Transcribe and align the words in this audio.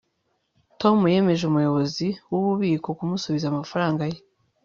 tom 0.81 0.97
yemeje 1.13 1.43
umuyobozi 1.45 2.07
wububiko 2.29 2.89
kumusubiza 2.97 3.45
amafaranga 3.49 4.03
ye 4.11 4.19